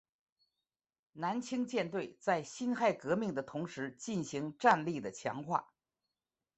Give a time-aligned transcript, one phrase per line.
[1.11, 5.71] 南清舰队在辛亥革命的同时进行战力的强化。